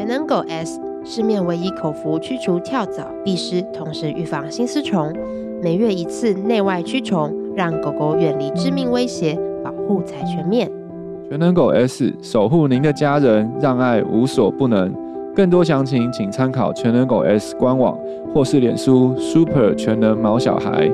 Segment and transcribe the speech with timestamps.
[0.00, 5.12] 全能狗 S，市面唯一口服驱除跳蚤、壁虱，同时预防心丝虫，
[5.62, 10.70] 每月一次内外驱虫，让狗狗远离致命威胁，保护才全面。
[11.28, 14.90] 全能狗 S 守护您的家人，让爱无所不能。
[15.36, 17.94] 更多详情请参考全能狗 S 官网
[18.32, 20.90] 或是脸书 Super 全能毛小孩。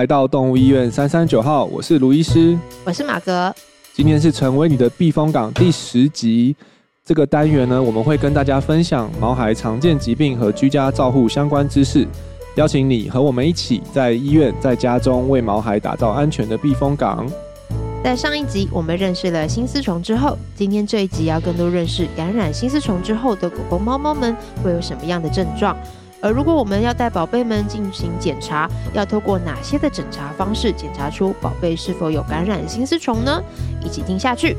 [0.00, 3.54] 来到动物医院三三九号，我是卢医师，我是马格。
[3.92, 6.56] 今天是成为你的避风港第十集。
[7.04, 12.08] 这个单元呢，我们会跟大家分享毛孩常见疾病和居家照护相关知识，
[12.54, 17.26] 邀请你和我们一起在医院、在家中为毛孩打造安全的避风港。
[18.02, 25.76] 在上一集我们认识了新丝虫之后，今天这一集要更多认识感染新丝虫之后的狗狗、猫猫们会有什么样的症状。
[26.22, 33.42] 而如果我们要带宝贝们进行检查，要透过哪些的检查方式检查出宝贝是否有感染心丝虫呢？
[33.82, 34.56] 一起听下去。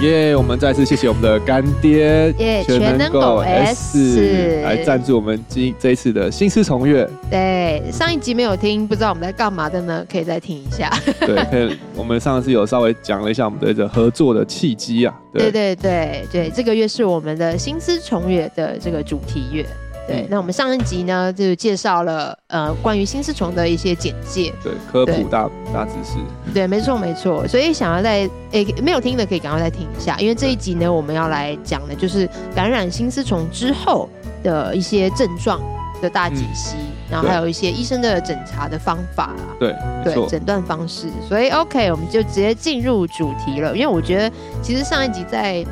[0.00, 0.36] 耶！
[0.36, 7.08] 我们再次谢谢我们的干爹耶，全能狗 S 来赞助我们今这一次的心思重阅。
[7.28, 10.06] 对，上一集没有听，不知道我们在干嘛的呢？
[10.10, 10.88] 可以再听一下。
[11.20, 11.76] 对，可以。
[11.96, 15.20] 我们上次有稍微讲了一下我们的这个合作的契机啊。
[15.32, 19.66] 对对对对，这个月是我们的心思重月的这个主题月。
[20.08, 26.16] 对，那我们上一集呢，就介绍了呃关于心丝虫的一些简介，对，科普大大知识，
[26.54, 34.08] 对，没错没错，所以想要在诶、欸、没有听的可以赶快再听一下，因为这一集呢，我们要来讲的就是感染新丝虫之后
[34.42, 35.60] 的一些症状
[36.00, 45.62] 的大解析，嗯、然后还有一些医生的诊查的方法啊，对对，诊断方式，所以 OK，我们就直接进入主题了，因为我觉得其实上一集在。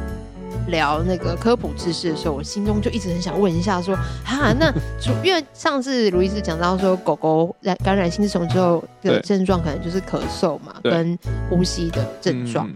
[0.68, 4.72] 聊那个科普知识的时候，我心中就一直很想问一下，说哈，那
[5.22, 11.18] 因为上次卢医师讲到说，狗狗染感染新丝虫之后的症状可能就是咳嗽嘛，跟
[11.48, 12.68] 呼吸的症状。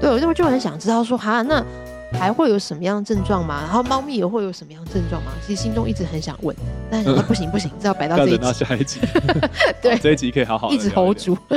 [0.00, 1.64] 对，我就就很想知道说，哈，那
[2.12, 3.60] 还会有什么样的症状吗？
[3.62, 5.32] 然后猫咪也会有什么样的症状吗？
[5.46, 6.54] 其实心中一直很想问，
[6.90, 9.00] 但是不 行不行，这要摆到这一集，到下一集。
[9.82, 11.36] 对，这一集可以好好一直 hold 住。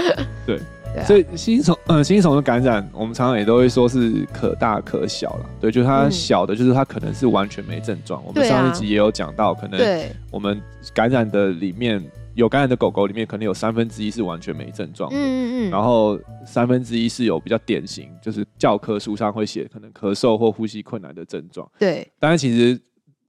[0.46, 0.60] 对。
[1.06, 5.50] 所以心丝虫，呃，心丝虫的感染，我们常常也都会说是可大可小了。
[5.60, 8.24] 对，就是它小的，就是它可能是完全没症状。
[8.26, 10.62] 我们上一集也有讲到，可能我们
[10.94, 12.04] 感染的里面
[12.36, 15.10] 有感染的狗狗里面，可能有三分之一是完全没症状。
[15.12, 15.72] 嗯嗯嗯。
[15.72, 21.70] 然后三分之一是有比较典型，就是教科书上会写可能咳嗽或呼吸困难的症状。
[21.80, 22.08] 对。
[22.20, 22.80] 但是，其实。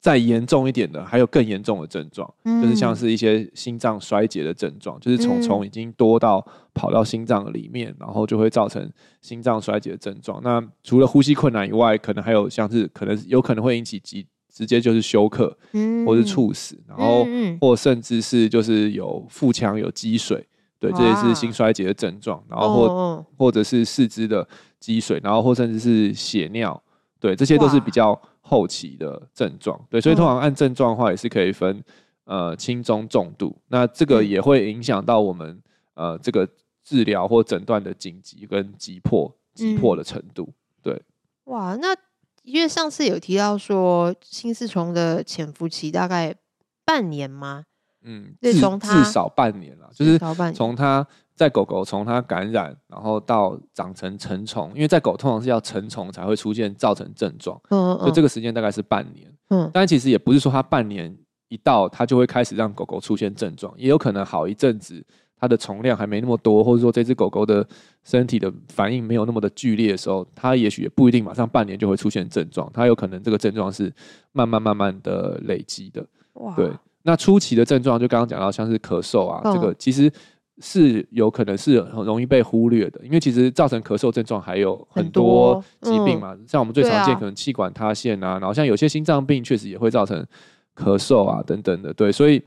[0.01, 8.89] 再严重一点的，还有更严重的症状，嗯、就是像是一些心脏衰竭的症状，就是虫虫已经多到跑到心脏里面，嗯、然后就会造成
[9.21, 10.41] 心脏衰竭的症状。
[10.45, 17.27] 那除了呼吸困难以外，可能还有像是可能有可能会引起急直接就是休克，嗯、或是猝死，然后
[17.61, 20.47] 或甚至是就是有腹腔有积水，
[20.79, 22.41] 对，这也是心衰竭的症状。
[22.49, 24.47] 然后或、哦、或者是四肢的
[24.79, 26.81] 积水，然后或甚至是血尿，
[27.19, 28.17] 对，这些都是比较。
[28.49, 31.85] 后期的症状，对，所以通常按症状的话，也是可以分
[32.25, 33.55] 呃轻中重度。
[33.69, 36.49] 那这个也会影响到我们呃这个
[36.83, 40.49] 治疗或诊断的紧急跟急迫急迫的程度。
[40.83, 41.03] 对，
[41.45, 41.95] 哇，那
[42.43, 46.35] 因为上次有提到说心丝虫的潜伏期大概
[46.85, 47.65] 半年吗？
[48.03, 50.19] 嗯，至至少半年了，就是
[50.55, 51.07] 从它。
[51.39, 61.17] 在狗狗从它感染，然后到长成成虫，因为在狗通常是要成虫才会出现造成症状，嗯，嗯，所以这个时间大概是半年，嗯，但其实也不是说它半年
[61.49, 65.01] 一到它就会开始让狗狗出现症状，也有可能好一阵子
[65.39, 67.65] 它的虫量还没那么多，或者说这只狗狗的
[68.03, 73.95] 身体的反应没有那么的剧烈的时候，它也许也不一定马上半年就会出现症状，它有可能这个症状是
[74.33, 76.69] 慢慢慢慢的累积的，哇，对，
[77.05, 80.13] 那初期的症状就刚刚讲到像是咳嗽啊，嗯、这个其实。
[80.61, 90.25] 是有可能是很容易被忽略的，因为其实造成咳嗽症状还有很多疾病嘛，嗯、像我们最常见可能气管塌陷啊，啊然后像有些心脏病确实也会造成
[90.75, 92.43] 咳嗽啊等等的，对，所以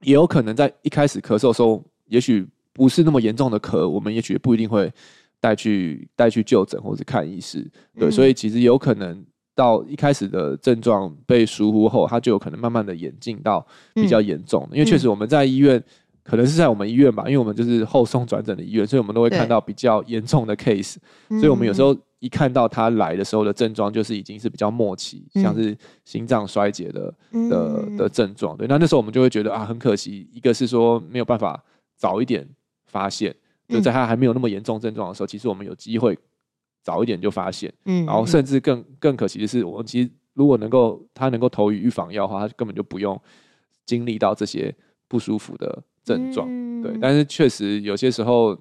[0.00, 4.90] 也有可能在一开始咳嗽的时候，也许不是那么严重的咳，我们也许不一定会
[5.38, 7.60] 带去带去就诊或者看医师，
[7.98, 9.22] 对，嗯、所以其实有可能
[9.54, 15.82] 到一开始的症状被疏忽后，它就有可能慢慢的演进到比较严重，嗯、因为确实我们在医院。
[16.26, 20.96] 可能是在我们医院吧，因为我们就是后送转诊的医院，所以我们都会看到比较严重的 case，
[21.28, 27.14] 所以我们有时候一看到他来的时候的症状，就是已经是比较末期，嗯、像是心脏衰竭的
[27.48, 28.56] 的的症状。
[28.56, 31.62] 对，那那时候我们就会觉得啊，很可惜，一个是说没有办法
[31.96, 32.44] 早一点
[32.86, 33.34] 发现，
[33.68, 36.18] 就在他还没有那么严重症状的时候，其实我们有机会
[36.82, 43.20] 早一点就发现，嗯，然后甚至更更可惜的是，我们其实如果能够他能够投予预防药的话，他根本就不用
[43.84, 44.74] 经历到这些
[45.08, 46.96] 不舒服的症状，嗯、对。
[46.98, 48.58] 但是确实有些时候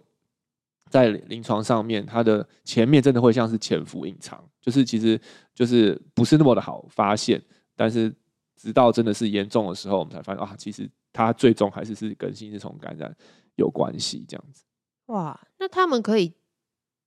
[0.89, 5.17] 在临床上面，它的前面真的会像是潜伏隐藏，就是其实
[5.53, 7.41] 就是不是那么的好发现，
[7.75, 8.13] 但是
[8.57, 13.15] 直到真的是严重的时候，我们才发现啊，其实它最终还是是跟新丝虫感染
[13.55, 14.65] 有关系，这样子。
[15.05, 16.33] 哇，那他们可以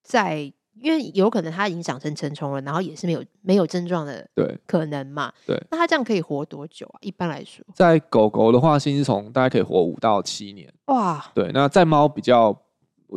[0.03, 0.55] 在。
[0.81, 5.33] 因为有可能它已经长成成虫了，然后也是没有没有症状的，对，可能嘛？
[5.47, 6.99] 对，那它这样可以活多久啊？
[7.01, 10.73] 一般来说，在狗狗的话，心丝虫大概可以活五到七年。
[10.87, 12.57] 哇，对，那在猫比较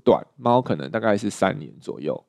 [0.04, 2.22] 短，猫可能大概是三年左右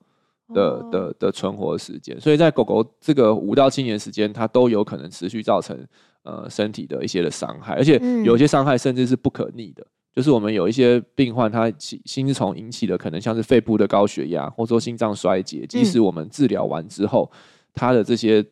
[0.54, 2.20] 的、哦、的的存活时间。
[2.20, 5.86] 所以在狗狗这个五到七年时间，它都有可能持续造成
[6.24, 9.86] 呃身体的一些的伤害，而且有些伤害甚至是不可逆的。
[10.14, 15.66] 就是我们有一些病患，他心丝虫引起的可能像是肺部的高血压，或者说心脏衰竭。
[15.66, 17.30] 即使我们治疗完之后，
[17.72, 18.44] 他的这些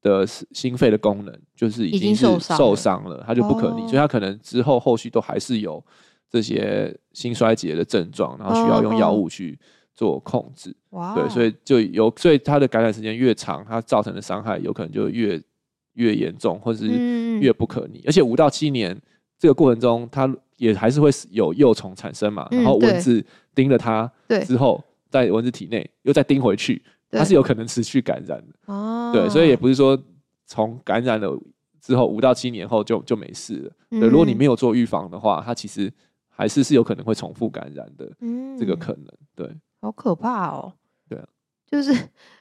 [0.00, 5.84] 的心肺的功能就是已经是受伤了，他就不可逆，所以他可能之后后续都还是有
[6.30, 9.58] 这些心衰竭的症状，然后需要用药物去
[9.94, 10.74] 做控制。
[11.14, 15.40] 对，所以就有，所以他的感染时间越长，它造成的伤害有可能就越
[15.92, 16.88] 越严重，或者是
[17.38, 18.02] 越不可逆。
[18.06, 18.98] 而且五到七年
[19.42, 24.08] 这个过程中，它也还是会有幼虫产生嘛，然后蚊子叮了它
[24.46, 24.80] 之后，
[25.10, 26.80] 在蚊子体内又再叮回去，
[27.10, 28.72] 它是有可能持续感染的。
[28.72, 30.00] 哦，对，所以也不是说
[30.46, 31.36] 从感染了
[31.80, 33.72] 之后五到七年后就就没事了。
[33.90, 35.92] 对，如果你没有做预防的话，它其实
[36.28, 38.08] 还是是有可能会重复感染的。
[38.20, 39.50] 嗯，这个可能，对，
[39.80, 40.72] 好可怕哦。
[41.08, 41.26] 对啊，
[41.66, 41.92] 就是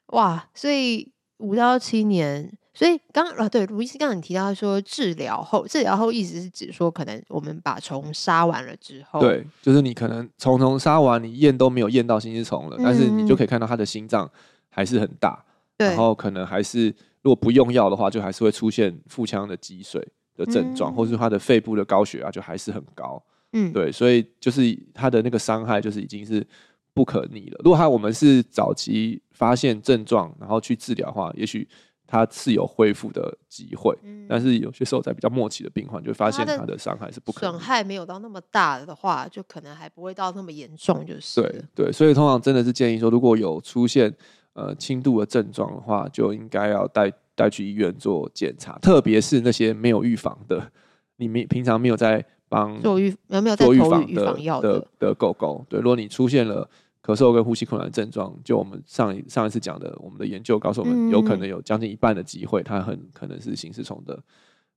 [0.09, 2.55] 哇，所以五到七年。
[2.73, 14.29] 所以刚啊，对，卢医师刚刚你提到说治疗后，治疗后意思是指说，可能我们把虫杀完了之后，对，就是你可能虫虫杀完，你验都没有验到心丝虫了，嗯，但是你就可以看到它的心脏
[14.69, 15.43] 还是很大，
[15.77, 16.87] 对，然后可能还是
[17.21, 20.01] 如果不用药的话，就还是会出现腹腔的积水
[20.37, 23.21] 的症状，嗯，或是它的肺部的高血压就还是很高，
[23.51, 24.61] 嗯，对，所以就是
[24.93, 26.47] 它的那个伤害就是已经是
[26.93, 27.59] 不可逆了。
[27.65, 31.67] 如果它我们是早期发现症状，然后去治疗的话，也许。
[32.11, 37.53] 它是有恢复的机会，嗯，但是有些时候在比较末期的病患，就会发现它的伤害是不可能。
[37.53, 41.41] 损害没有到那么大的话，就可能还不会到那么严重，就是。
[41.41, 44.13] 对对，所以通常真的是建议说，如果有出现
[44.51, 50.69] 呃轻度的症状的话，就应该要带带去医院做检查，特别是那些没有预防的，
[51.15, 56.69] 你没平常没有在帮做预有没有在投预防药的的，的狗狗，对，如果你出现了。
[57.03, 64.21] 咳嗽跟呼吸困难的症状，就我们上一上一次讲的，我们的研究告诉我们，有可能有将近一半的机会，它很可能是心丝虫的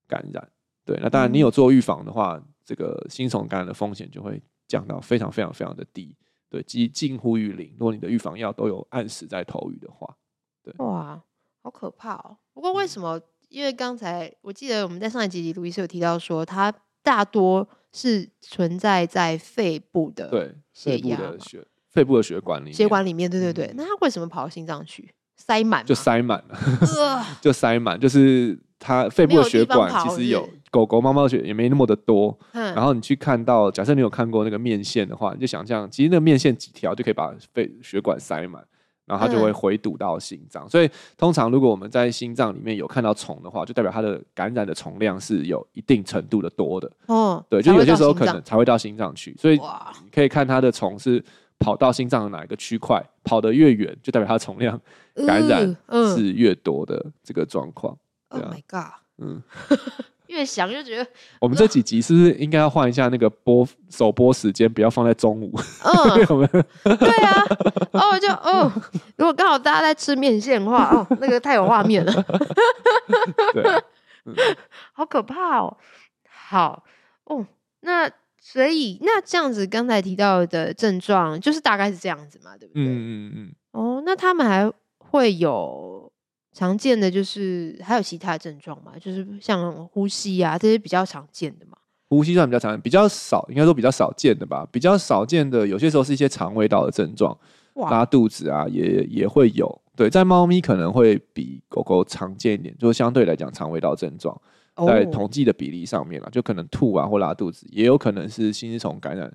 [0.06, 0.48] 感染。
[0.84, 6.16] 对，那当然你有做预防的话，这个心虫感染的风险就会降到非常非常非常的低，
[6.48, 7.70] 对，几近乎于零。
[7.78, 10.16] 如果你的预防药都有按时在投予的话，
[10.62, 11.22] 对，哇，
[11.62, 12.36] 好可怕哦。
[12.52, 13.20] 不过为什么？
[13.50, 16.72] 因为刚才我记得我们在上一集里，卢医师有提到说，它
[17.02, 21.64] 大多是存在在肺部的，对，肺部的血。
[21.94, 25.08] 肺部的血管里面，血管里面，对对对，嗯、那它为什么跑到心脏去？
[25.36, 26.58] 塞满，就塞满了，
[27.40, 32.36] 就塞满，就是它肺部的血管其实有狗狗、猫猫的血也没那么的多。
[32.52, 38.64] 然后你去看到，假设你有看过那个面线的话，你就想象，其实那个面线几条就可以把肺血管塞满，
[39.06, 40.70] 然后它就会回堵到心脏。
[40.70, 40.88] 所以
[41.18, 46.90] 通常如果我们在心脏里面有看到虫的话，就代表它的感染的虫量是有一定程度的多的。
[47.06, 49.36] 哦，对，就有些时候可能才会到心脏去。
[49.36, 51.22] 所以你可以看它的虫是。
[51.58, 54.80] 跑到心脏的哪一个区块，跑得越远，就代表它重量
[55.26, 55.76] 感染
[56.14, 57.96] 是越多的这个状况。
[58.28, 58.92] Oh my god！
[59.18, 59.40] 嗯，
[60.26, 61.06] 越想就觉得，
[61.40, 65.54] 我们这几集是不是应该要换一下那个播首播时间，不要放在中午？
[65.84, 66.96] 嗯，有没有？
[66.96, 67.42] 对啊。
[67.92, 68.72] 哦，就哦，
[69.16, 72.12] 如果刚好大家在吃面线的话，哦，那个太有画面了。
[73.54, 73.62] 对，
[74.24, 74.34] 嗯，
[74.92, 75.76] 好可怕哦。
[76.28, 76.84] 好
[77.24, 77.46] 哦，
[77.80, 78.10] 那。
[78.46, 82.82] 所以那这样子，刚才提到的症状就是大概是这样子嘛，对不对？
[82.84, 83.54] 嗯嗯嗯。
[83.70, 86.12] 哦，那他们还会有
[86.52, 88.92] 常见的，就是还有其他的症状嘛？
[89.00, 91.78] 就是像呼吸啊这些比较常见的嘛？
[92.10, 94.68] 呼吸算比较常见，比较少，应该说比较少见的吧？
[94.70, 97.34] 比较少见的，有些时候是一些肠胃道的症状，
[97.74, 99.80] 拉肚子啊，也也会有。
[99.96, 104.38] 对，在猫咪可能会比狗狗常见一点，就是相对来讲肠胃道症状。
[104.86, 109.32] 在统计的比例上面了，就可能吐啊或拉肚子，也有可能是心丝虫感染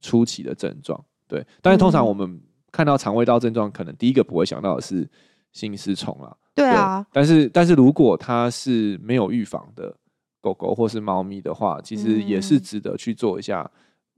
[0.00, 1.02] 初期的症状。
[1.28, 2.40] 对，但是通常我们
[2.72, 5.08] 看到肠胃道症状，可能第一个不会想到的是
[5.52, 6.36] 心丝虫啦。
[6.54, 9.96] 对啊，但是但是如果它是没有预防的
[10.40, 13.70] 狗狗或是猫咪的话，其实也是值得去做一下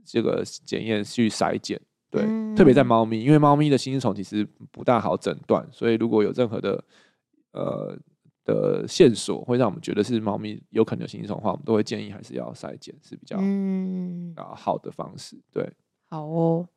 [0.05, 1.79] 这个检验去筛检。
[2.11, 6.83] 对，嗯、特别在猫咪，因为猫咪的心丝虫其实不大好诊断，所以如果有任何的
[7.53, 7.97] 呃
[8.45, 15.37] 的线索会让我们觉得是猫咪有可能有心丝虫的话，我们都会建议还是要筛检是比较嗯好的方式。
[15.53, 15.73] 对，
[16.11, 16.69] 好哦。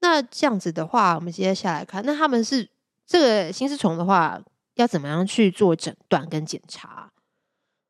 [0.00, 2.68] 那这样子的话，我们接下来看，那他们是
[3.06, 4.42] 这个心丝虫的话，
[4.74, 7.10] 要怎么样去做诊断跟检查？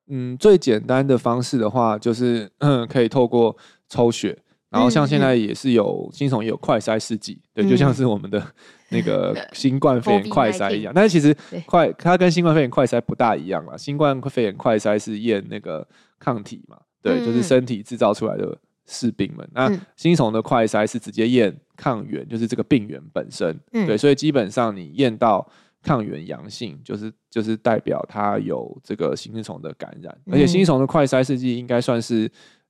[0.06, 3.56] 嗯，最简单的方式的话，就是嗯， 可以透过
[3.88, 4.38] 抽血，
[4.74, 8.44] 然后像现在也是有心丝虫也有快筛试剂，对，就像是我们的
[8.90, 10.92] 那个新冠肺炎快筛一样。
[10.94, 15.86] 但是其实快它跟新冠肺炎快筛不大一样啦，新冠肺炎快筛是验那个
[16.18, 19.48] 抗体嘛，对，就是身体制造出来的士兵们。
[19.52, 25.48] 那心丝虫的快筛是直接验抗原，就是这个病原本身，对，所以基本上你验到。
[25.86, 32.26] 抗原阳性就是就是代表它有这个心丝虫的感染，而且心丝虫的快筛试剂应该算是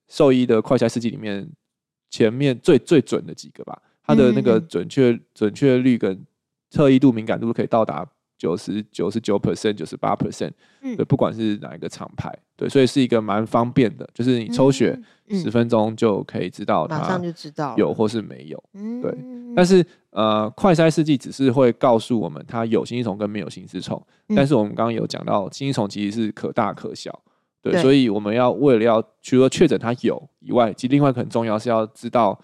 [0.08, 1.48] 兽医的快筛试剂里面
[2.14, 6.24] 前面最最准的几个吧，它的那个准确准确率跟
[6.70, 8.06] 特异度敏感度都可以到达
[8.38, 14.96] 九十九十九 percent 九十八 percent，对，不管是哪一个厂牌，对，所以是一个蛮方便的，就是你抽血
[15.30, 18.62] 十分钟就可以知道它马上就知道有或是没有，
[19.02, 19.12] 对，
[19.56, 19.84] 但是。
[20.14, 27.10] 呃，快筛试剂只是会告诉我们它有心丝虫跟没有心丝虫，嗯、但是我们刚刚有讲到，心丝虫其实是可大可小，
[27.64, 32.38] 对，对，所以我们要为了要除了确诊它有以外，其实另外一个很重要是要知道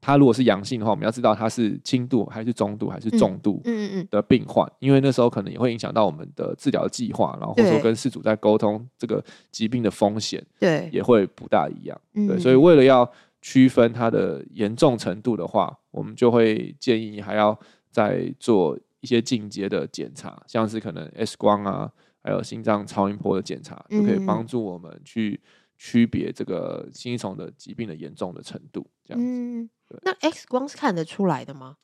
[0.00, 3.62] 它如果是阳性的话，我们要知道它是轻度还是中度还是重度
[4.10, 13.10] 的病患，嗯嗯嗯，因为那时候可能也会影响到我们的治疗计划，然后或者说跟事主在沟通这个疾病的风险，对，也会不大一样，对，对，所以为了要。
[13.42, 17.56] 区分它的严重程度的话，我们就会建议还要
[17.92, 21.88] 再做一些进阶的检查，像是可能 X 光啊，
[22.26, 25.40] 还有心脏超音波的检查，就可以帮助我们去
[25.78, 28.86] 区别这个心丝虫的疾病的严重的程度。
[29.04, 29.68] 这样子。
[30.02, 31.76] 那 X 光是看得出来的吗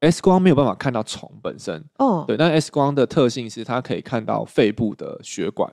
[0.00, 2.36] ？X 光没有办法看到虫本身哦，对。
[2.36, 5.72] 但 X 光的特性是它可以看到肺部的血管。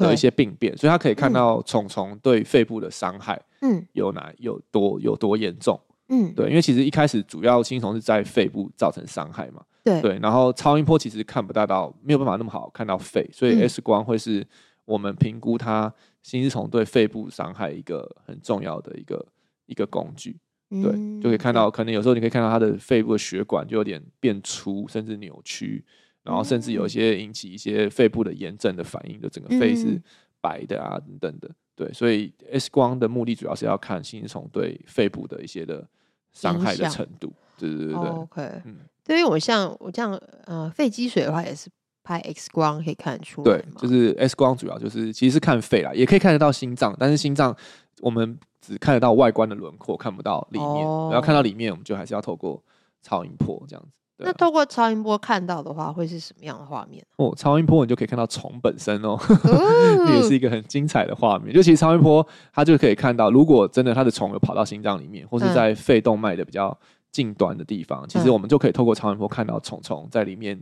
[0.00, 5.78] 有一些病变，所以他可以看到虫虫对肺部的伤害，嗯，有哪有多有多严重，
[6.08, 10.00] 嗯，对，因为其实一开始主要心丝虫是在肺部造成伤害嘛，对。
[10.00, 14.46] 对，然后超音波其实看不大到，没有办法那么好看到肺，所以 X 光会是
[14.84, 19.26] 我们评估它心丝虫对肺部伤害一个很重要的一个
[19.66, 20.38] 一个工具，
[20.70, 25.84] 对，就可以看到，可能有时候你可以看到它的肺部的血管就有点变粗，甚至扭曲。
[26.24, 30.00] 然后甚至有一些引起一些肺部的炎症的反应，就整个肺是
[30.40, 35.84] 白的啊等等的，对，所以 X 光的目的主要是要看心丝虫对肺部的一些的
[36.30, 38.08] 伤害的程度，对对对对。
[38.08, 41.68] OK，嗯，对于我像我这样呃肺积水的话，也是
[42.04, 43.44] 拍 X 光可以看得出来。
[43.44, 47.54] 对，就是 X 光主要就是其实是看肺啦，也可以看得到心脏，但是心脏
[48.00, 50.68] 我们只看得到外观的轮廓，看不到里面。
[51.10, 52.62] 然后看到里面，我们就还是要透过
[53.02, 53.90] 超音波这样子。
[54.24, 57.04] 那透过超音波看到的话，会是什么样的画面？
[57.16, 61.52] 哦，超音波你就可以看到虫本身哦，这 也是一个很精彩的画面。
[61.52, 66.76] 就其实超音波它就可以看到，如果真的它的虫有跑到心脏里面，或是在肺动脉的比较
[67.12, 70.60] 近端的地方，嗯、其实我们就可以透过超音波看到虫虫在里面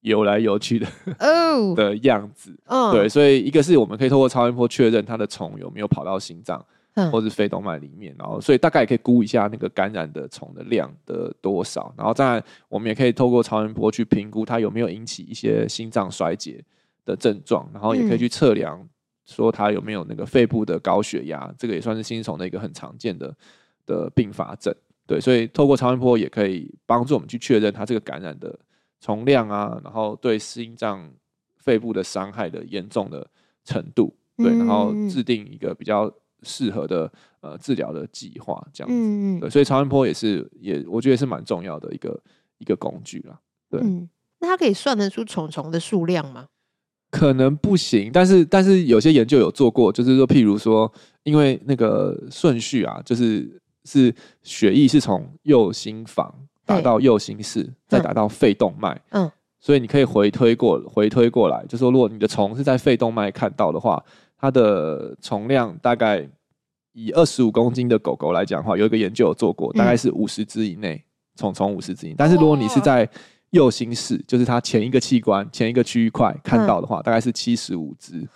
[0.00, 0.86] 游来游去的
[1.20, 2.58] 哦 的样子。
[2.64, 6.64] 嗯，对，所以一个是我们可以透过超音波确认它的虫有没有跑到心脏。
[7.10, 16.62] 或是肺动脉里面，然后所以大概也可以估一下那个感染的虫的量的多少，然后当然我们也可以透过超音波去评估它有没有引起一些心脏衰竭
[17.06, 18.86] 的症状，然后也可以去测量
[19.24, 23.34] 说它有没有那个肺部的高血压，这个也算是心丝虫的一个很常见的
[23.86, 24.74] 的并发症。
[25.12, 28.58] 对，所以透过超音波也可以帮助我们去确认它这个感染的
[29.00, 31.10] 虫量啊，然后对心脏、
[31.58, 33.28] 肺部的伤害的严重的
[33.64, 36.12] 程度，对，然后制定一个比较。
[36.44, 37.08] 适合的
[37.40, 42.20] 呃治疗的计划这样子，嗯、对，所以超音波也是也我觉得是蛮重要的一个
[42.58, 43.38] 一个工具啦。
[43.70, 44.08] 对，嗯、
[44.40, 46.48] 那它可以算得出虫虫的数量吗？
[47.12, 50.92] 可能不行，但是但是有些研究有做过，就是说譬如说，
[51.22, 56.34] 因为那个顺序啊，就是是血液是从右心房
[56.64, 64.02] 打到右心室，再打到肺动脉，嗯，所以你可以回推过回推过来，就是说如果你的虫是在肺动脉看到的话。
[64.44, 66.28] 它的虫量大概
[66.94, 71.00] 以二十五公斤的狗狗来讲的话，有一个研究有做过，大概是五十只以内，
[71.36, 72.16] 虫虫五十只以内。
[72.18, 73.08] 但是如果你是在
[73.50, 78.28] 右心室，就是它前一个器官、前一个区域块看到的话，大概是七十五只。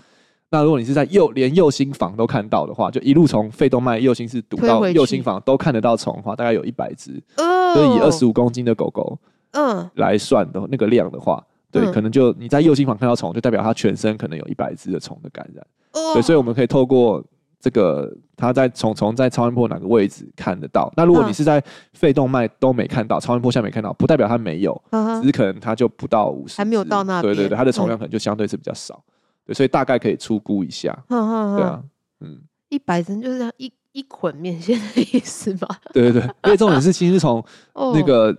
[0.48, 7.20] 那如果你是在右连右心房都看到的话，就一路从肺动脉右心室堵到右心房都看得到虫的话，大概有一百只。
[7.36, 9.18] 所以以二十五公斤的狗狗，
[9.50, 15.66] 嗯，来算的那个量的话，对，可能就你在右心房看到虫，就代表它全身可能有一百只的虫的感染。
[16.14, 17.22] 对，所以我们可以透过
[17.60, 20.90] 这个它在虫虫在超音波哪个位置看得到。
[20.96, 21.62] 那如果你是在
[21.92, 24.80] 肺动脉都没看到，超音波下没看到，不代表它没有，
[25.20, 27.34] 只是可能它就不到五十，还没有到那边。
[27.34, 29.02] 对对对，它的虫量可能就相对是比较少。
[29.46, 30.96] 对，所以大概可以初估一下。
[31.08, 31.16] 对
[31.62, 31.82] 啊，
[32.20, 35.68] 嗯，一百针就是这样一一捆面线的意思吗？
[35.94, 37.42] 对对对，因为重点是心丝虫
[37.74, 38.36] 那个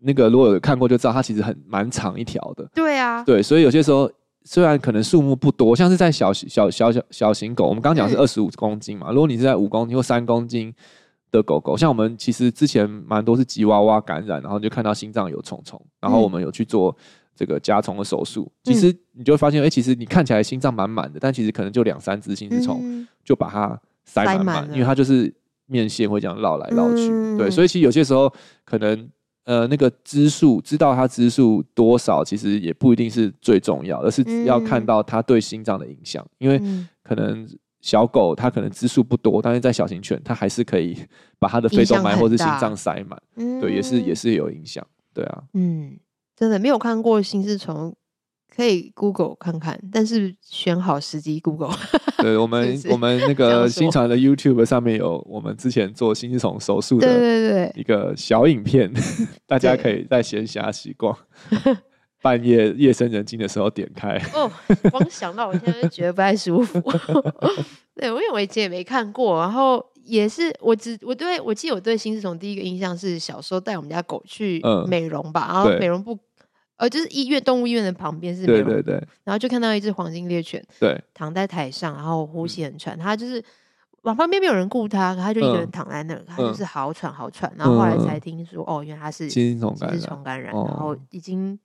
[0.00, 2.68] 那个，如果有看过就知道，它其实很蛮长一条的。
[2.74, 4.10] 对啊，对，所以有些时候。
[4.44, 9.10] 虽然可能数目不多，像是在小小小小小型狗，我们刚刚讲是二十五公斤嘛。
[9.10, 10.72] 如果你是在五公斤或三公斤
[11.30, 16.96] 的狗狗，像我们其实之前蛮多是吉娃娃感染，然后就看到心脏有虫虫，然后我们有去做
[17.38, 18.50] 这个夹虫的手术。
[18.64, 25.32] 其实你就会发现，哎，其实你看起来心脏满满的，但其实可能就两三只心丝虫就把它塞满满，因为它就是
[25.66, 27.08] 面线会这样绕来绕去。
[27.38, 28.32] 对，所以其实有些时候
[28.64, 29.08] 可能。
[29.44, 36.22] 呃，那个支数知道它支数多少，其实也不一定是最重要，而是要看到它对心脏的影响。
[36.22, 36.60] 嗯、因为
[37.02, 37.48] 可能
[37.80, 40.94] 小狗它可能支数不多，但是在小型犬它还是可以
[41.38, 43.18] 把它的肺动脉或是心脏塞满，
[43.58, 45.42] 对，也是也是有影响，对啊。
[45.54, 45.96] 嗯，
[46.38, 47.94] 真的没有看过心丝虫。
[48.56, 51.72] 可以 Google 看看，但是选好时机 Google。
[52.18, 58.92] 对，我们我们那个新传的 YouTube 上面有我们之前做心丝虫手术的对对一个小影片，
[59.46, 61.16] 大家可以在闲暇时光、
[62.20, 64.20] 半夜夜深人静的时候点开。
[64.34, 64.50] 哦，
[64.90, 66.80] 光想到我现在就觉得不太舒服。
[67.94, 76.18] 对，因为我以前也没看过，然后也是我只我对我记得我对新丝虫第一个印象是小时候带我们家狗去美容吧，嗯、然后美容部。
[76.78, 78.94] 呃，就是医院动物医院的旁边是对对对，
[79.24, 83.44] 然后就看到一只黄金猎犬，对，躺在台上，然后呼吸很喘，它就是
[84.02, 89.28] 往旁边没有人顾它，它就一个人躺在那儿，它就是好喘好喘，然后后来才听说，哦，原来它是
[89.76, 91.58] 心丝虫感染，然后已经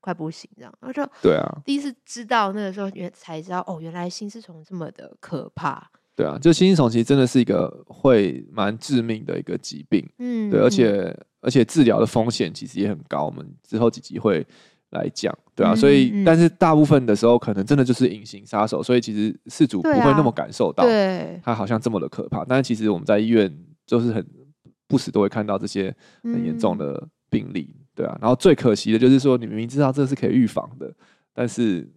[0.00, 11.16] 快不行这样，然后就对啊，第一次知道那个时候原才知道，哦，原来心丝虫这么的可怕，对啊，就心丝虫其实真的是一个会蛮致命的一个疾病，嗯，对，而且。
[11.40, 14.44] 而且治疗的风险其实也很高，我们之后几集会
[14.90, 22.44] 来讲，对啊，所以但是大部分的时候可能真的就是隐形杀手，所以其实事主不会那么感受到，对，它好像这么的可怕。
[22.44, 24.26] 但是其实我们在医院就是很
[24.88, 28.18] 不时都会看到这些很严重的病例，对啊。
[28.20, 30.92] 然后最可惜的就是说，你明明知道这是可以预防的，
[31.32, 31.88] 但是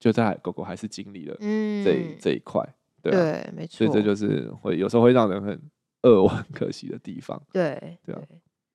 [0.00, 2.60] 就在狗狗还是经历了这这一块，
[3.02, 3.78] 对对，没错。
[3.78, 5.60] 所以这就是会有时候会让人很
[6.02, 8.20] 扼腕可惜的地方，对对啊。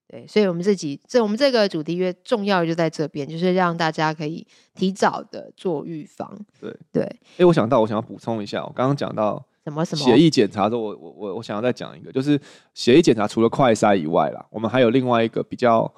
[0.10, 6.38] 对，所以，我们这集这我们这个主题越重要就在这边，就是让大家可以提早的做预防。
[6.60, 12.40] 对对，哎对，我想到，我想要补充一下，我刚刚讲到什么什么血液检查的时候，我我我我想要再讲一个，就是
[12.76, 15.92] 血液检查除了快筛以外啦，我们还有另外一个比较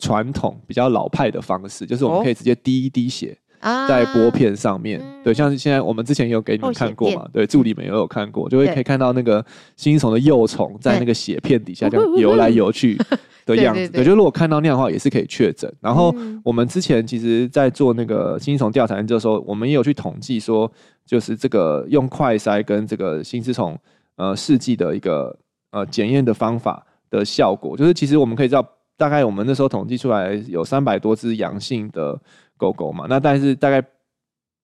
[0.00, 3.38] 传统、比较老派的方式，就是我们可以直接滴一滴血。
[3.60, 9.44] 哦在玻片上面，啊、对，像现在我们之前也有给你们看过嘛，对，助理们也有看过，就会可以看到那个
[9.76, 12.96] 心丝虫的幼虫在那个血片底下这样游来游去
[13.44, 13.88] 的样子。
[13.88, 15.70] 对，就如果看到那样的话，也是可以确诊。
[15.80, 20.70] 然后我们之前其实，在做那个心丝虫调查研究的时候，我们也有去统计说，
[21.04, 23.78] 就是这个用快筛跟这个新丝虫
[24.16, 25.36] 呃试剂的一个
[25.72, 32.18] 呃检验的方法的效果，就是其实我们可以知道，大概我们那时候统计出来有三百多只阳性的。
[32.60, 33.82] 狗狗嘛，那但是大概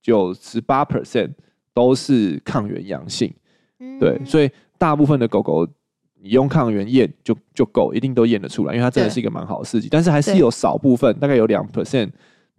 [0.02, 1.30] 九十八 percent
[1.72, 3.32] 都是抗原阳性，
[3.80, 5.66] 嗯、对，所以大部分的狗狗
[6.20, 9.88] 你用抗原验就就够，一定都验得出来，因为它真的是一个蛮好的试剂。
[9.90, 12.10] 但是还是有少部分，大概有两 percent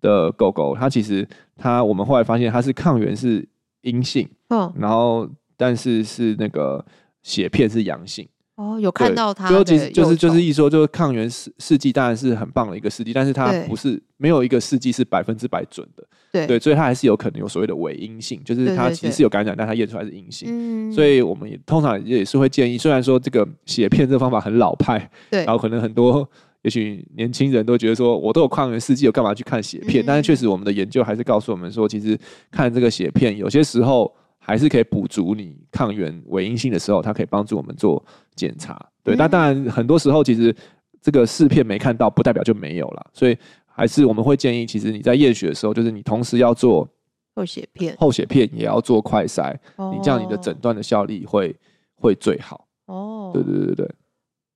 [0.01, 3.47] 的狗狗，它其实它我们后来发现它是抗原是
[3.81, 6.83] 阴性，哦、然后但是是那个
[7.21, 8.27] 血片是阳性。
[8.57, 26.27] 哦，有看到它，就其实就是就是一说，就是抗原试试剂当然是很棒的一个试剂，但是它不是没有一个试剂是百分之百准的，对对，所以它还是有可能有所谓的伪阴性，就是它其实是有感染，但它验出来是阴性，所以我们也通常也是会建议，虽然说这个血片这个方法很老派，对，然后可能很多
[26.63, 30.03] 也许年轻人都觉得说我都有抗原试剂，我干嘛去看血片？
[30.03, 32.17] 但是确实我们的研究还是告诉我们说，其实
[32.49, 34.11] 看这个血片有些时候。
[34.47, 38.01] 还是可以补足你抗原伪阴性的时候，它可以帮助我们做
[38.33, 38.79] 检查。
[39.03, 40.55] 对，那当然很多时候其实
[41.01, 43.05] 这个试片没看到，不代表就没有了。
[43.13, 46.87] 所以还是我们会建议，其实你在验血的时候，就是你同时要做
[47.35, 49.53] 后血片，后血片也要做快筛，
[49.91, 51.53] 你这样你的诊断的效力会
[51.95, 52.69] 会最好。
[52.85, 53.95] 哦，对对对对。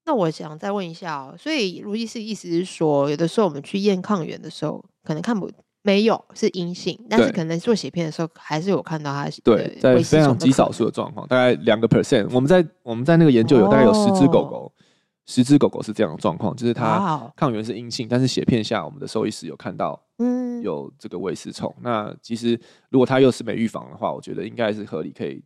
[0.06, 5.51] 那我想再问一下哦，所以卢医师意思是说，有的时候我们去验抗原的时候，可能看不。
[5.84, 9.30] 没有是阴性，但是可能做血片的时候还是有看到它。
[9.44, 12.28] 对，在非常极少数的状况，大概两个 percent。
[12.32, 14.72] 我们在我们在那个研究有大概有十只狗狗，
[15.26, 21.74] 十只狗狗是这样的状况，就是它抗原是阴性，但是血片下我们的兽医师有看到，嗯，有这个胃丝虫。
[21.82, 25.44] 那其实如果它又是没预防的话，我觉得应该是合理可以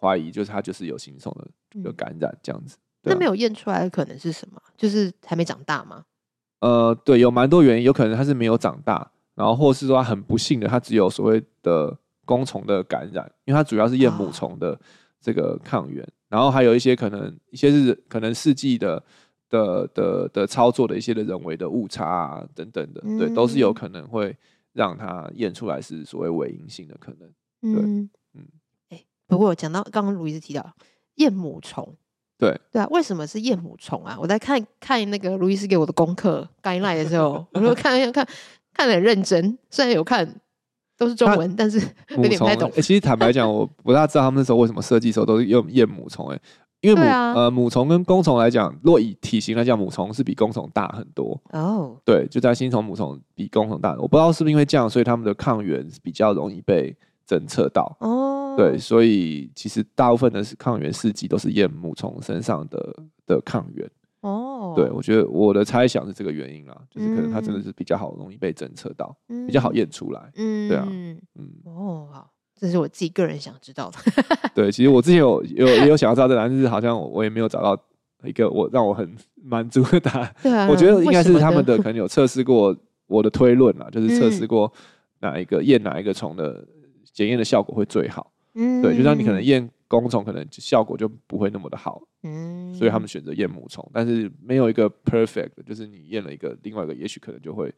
[0.00, 2.76] 怀疑就是它就是有新虫的有感染这样子。
[3.02, 4.60] 那没有验出来的可能是什么？
[4.76, 6.04] 就是还没长大吗？
[6.60, 14.76] 呃，对，有蛮多原因，有可能它是没有长大，然后或是说它很不幸的，它只有所谓的弓虫的感染，因为它主要是验母虫的
[15.20, 19.00] 这个抗原，哦、然后还有一些可能一些是可能试剂的
[19.48, 24.36] 的的的，操作的一些的人为的误差啊等等的，嗯、对，都是有可能会
[24.72, 27.28] 让它验出来是所谓伪阴性的可能。
[27.74, 28.10] 对，嗯，
[28.88, 30.74] 哎、欸，不过讲到刚刚卢医师提到
[31.16, 31.94] 验母虫。
[32.38, 34.14] 对对啊，为什么是验母虫啊？
[34.20, 38.28] 我在看看那个卢医师给我的功课，刚来的时候，我说看一看
[38.76, 39.58] 看，看得很认真。
[39.70, 40.40] 虽然有看
[40.98, 41.78] 都是中文，但是
[42.10, 42.70] 有点不太懂。
[42.70, 46.28] 欸、其实坦白讲，我 不大知道他们那时候为什么设计的时候都是用验母虫。
[46.28, 46.40] 哎，
[46.80, 51.40] 因为母、啊、呃母虫跟公虫来讲，若以体型来讲，母虫是比公虫大很多。
[51.52, 53.96] 哦，对，就在新虫母虫比公虫大。
[53.98, 56.96] 我不知道是不是因为这样，所以他们的抗原比较容易被
[57.28, 57.96] 侦测到。
[58.00, 58.54] 哦。
[58.56, 63.86] 对，所以其实大部分的抗原试剂都是验母虫身上的的抗原。
[64.26, 70.32] 哦，对，我觉得我的猜想是这个原因啦，就是可能它真的是比较好，容易被侦测到，嗯、比较好验出来。
[70.34, 71.20] 嗯，对啊，嗯，
[71.64, 73.98] 哦，好，这是我自己个人想知道的。
[74.52, 77.80] 对，其实我之前有有也有想要知道这个，但是好像我也没有找到
[78.24, 80.34] 一个我让我很满足的答案。
[80.42, 84.72] 对啊，我觉得应该是他们的可能有测试过我的推论啦，就是测试过
[85.20, 86.66] 哪一个验哪一个虫的
[87.12, 88.32] 检验的效果会最好。
[88.54, 97.72] 嗯，对，就像你可能验公虫，可能效果就不会那么的好，嗯，所以他们选择验母虫，但是没有一个 perfect，就是你验了一个，另外一个也许可能就会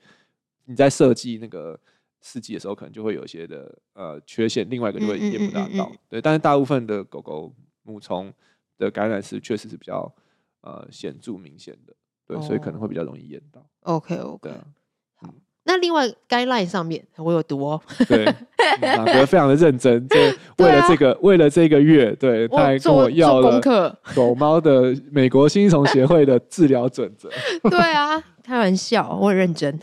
[0.65, 1.79] 你在设计那个
[2.21, 8.33] 试剂的时候，可能就会有一些的呃缺陷，另外一个就会验不大到，对，但是大部分的狗狗母虫
[8.79, 10.13] 的感染是确实是比较
[10.63, 11.95] 呃显著明显的，
[12.27, 13.65] 对，所以可能会比较容易验到。
[13.83, 14.51] OK OK。
[15.69, 17.79] 那另外，guideline 上面我有读哦。
[18.09, 18.25] 对，
[18.97, 20.17] 马哥非常的认真，就
[20.65, 23.61] 为了这个，啊、为了这个月，对，他还跟我要了
[24.15, 27.29] 狗猫的美国新虫协会的治疗准则。
[27.69, 29.79] 对啊，开玩笑，我很认真。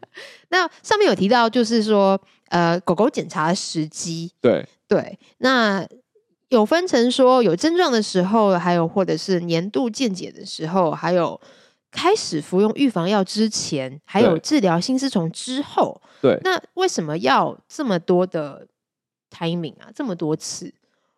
[0.50, 5.82] 那上面有提到，就是说，呃，狗狗检查的时机，对对，那
[6.50, 11.40] 有分成说有症状的时候，还有或者是年度健检的时候，还有。
[11.90, 18.66] 开始服用预防药之前，还有治疗心丝虫之后，对，那为什么要这么多的
[19.30, 19.90] timing 啊？
[19.94, 20.72] 这么多次？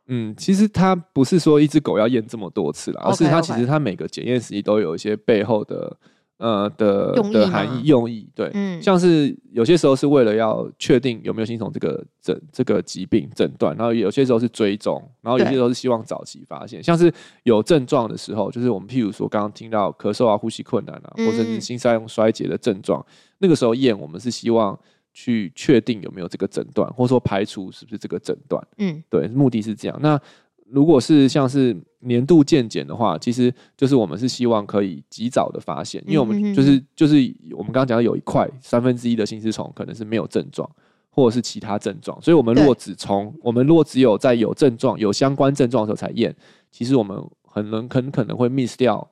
[0.07, 5.97] 嗯，其实它不是说一只狗要验这么多次啦，而是它其实它每个检验时期都有一些背后的。
[6.43, 16.83] 呃的的含义用意，对，嗯，像是有些时候是为了要确定有没有新虫这个诊这个疾病诊断，然后有些时候是追踪，然后有些时候是希望早期发现。
[16.83, 23.07] 像是有症状的时候，就是我们譬如说刚刚听到咳嗽啊、呼吸困难啊，或者是心塞用衰竭的症状，
[23.39, 24.77] 那个时候验我们是希望
[25.13, 29.97] 去确定有没有这个诊断，或者说排除是不是这个诊断，嗯，对，目的是这样。
[30.03, 30.21] 那
[30.69, 37.17] 如果是像是年度健检的话，其实就是我们是希望可以及早的发现，因为我们就是就是
[37.53, 40.69] 我们刚刚讲的有一块三分之一的心丝虫可能是没有症状，
[41.11, 46.35] 或者是其他症状，所以我们如果只从我们如果只有在有症状有相关症状的时候才验，
[46.71, 49.09] 其实我们很能很可能会 miss 掉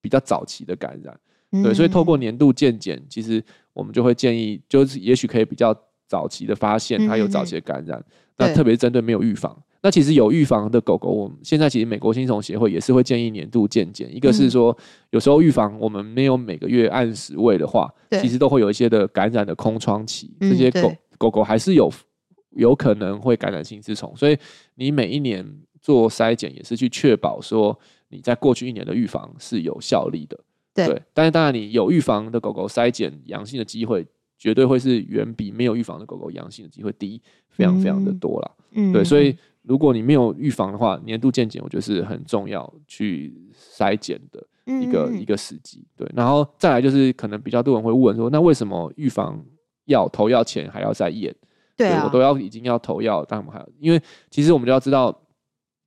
[0.00, 1.18] 比较早期的感染，
[1.62, 5.74] 对，所以透过年度健检，其实我们就会建议，就是也许可以比较
[6.06, 8.04] 早期的发现它有早期的感染，
[8.36, 9.56] 那特别针对没有预防。
[9.80, 14.12] 那其实有预防的狗狗，我们现在其实美国新虫协会也是会建议年度健检。
[14.12, 14.76] 一个是说，
[15.10, 17.88] 有时候预防我们没有每个月按时喂的话，
[18.20, 21.88] 其实都会有一些的感染的空窗期，这些狗狗狗还是有
[22.56, 24.12] 有可能会感染心丝虫。
[24.16, 24.36] 所以
[24.74, 25.46] 你每一年
[25.80, 30.36] 做筛检也是去确保说你在过去一年的预防是有效力的。
[30.74, 34.04] 对，但是当然你有预防的狗狗筛检阳性的机会，
[34.36, 38.56] 绝对会是远比没有预防的狗狗阳性的机会低，非常非常的多了。
[38.72, 39.36] 嗯，对，所以。
[39.68, 45.86] 如果你没有预防的话，年度健检我觉得是很重要去筛检的一个、嗯、一个时机。
[45.94, 49.38] 对，然后再来就是可能比较多人会问说，那为什么预防
[49.84, 51.34] 药投药前还要再验？
[51.76, 55.16] 对，我都要已经要投药，但我们还要，因为其实我们就要知道，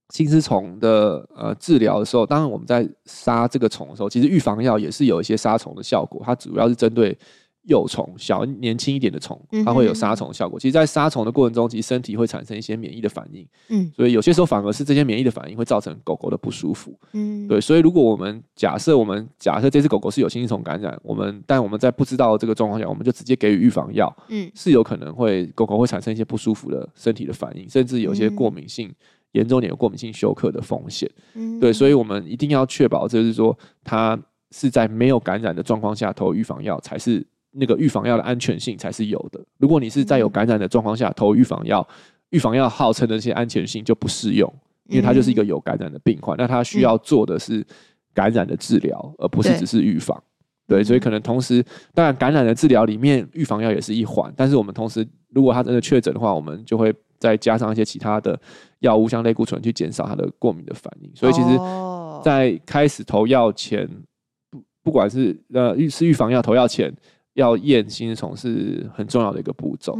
[0.09, 7.17] 心丝虫的呃治疗的时候，当然我们在杀这个虫的时候，其实预防药也是有一些杀虫的效果，它主要是针对。
[7.63, 10.59] 幼虫小年轻一点的虫，它会有杀虫效果。
[10.59, 13.47] 其实，在杀虫的过程中，其实身体会产生一些免疫的反应。
[13.69, 16.97] 嗯，所以有些时候反而是这些免疫的反应会造成狗狗的不舒服。
[17.13, 17.61] 嗯，对。
[17.61, 28.91] 所以，如果我们假设我们假设这只狗狗是有心丝虫感染，我们但我们在不知道这个状况下，我们就直接给予预防药，嗯，是有可能会狗狗会产生一些不舒服的身体的反应，甚至有些过敏性
[29.33, 31.07] 严重点有过敏性休克的风险。
[31.35, 31.71] 嗯，对。
[31.71, 34.19] 所以我们一定要确保，就是说它
[34.49, 37.23] 是在没有感染的状况下投预防药才是。
[37.51, 39.43] 那个预防药的安全性才是有的。
[39.57, 41.87] 如果你是在有感染的状况下投预防药，
[42.29, 44.51] 预防药号称的这些安全性就不适用。
[44.87, 47.65] 因为它就是一个有感染的病患，那它需要做的是
[48.13, 50.21] 感染的治疗，而不是只是预防。
[50.67, 58.37] 对，所以可能同时，当然感染的治疗里面预防药也是一环，但是我们同时，如果他真的确诊的话，我们就会再加上一些其他的
[58.79, 61.09] 药物，像类固醇去减少他的过敏的反应。
[61.15, 61.57] 所以其实，
[62.21, 63.87] 在开始投药前，
[64.49, 66.93] 不不管是呃是预防药投药前
[67.33, 69.97] 要验新丝虫是很重要的一个步骤。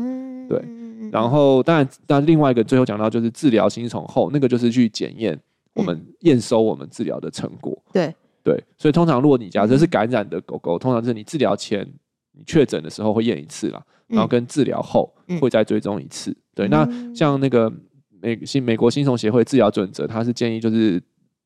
[0.47, 0.63] 对。
[1.11, 5.37] 然后当然，那另外一个最后讲到就是治疗新丝虫后，那个就是去检验
[5.73, 7.77] 我们验收我们治疗的成果。
[7.93, 8.13] 对。
[8.43, 11.87] 对，所以通常如果你假设是感染的狗狗，通常是你治疗前
[12.31, 16.35] 你确诊的时候会验一次啦，然后跟治疗后会再追踪一次。
[16.55, 17.71] 对，那像那个
[18.19, 20.99] 美新美国新虫协会治疗准则，它是建议就是